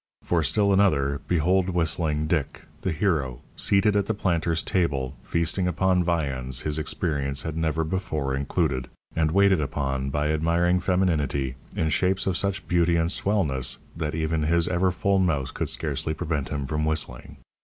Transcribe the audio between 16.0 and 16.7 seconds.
prevent him